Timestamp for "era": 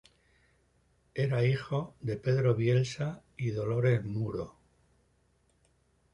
1.13-1.45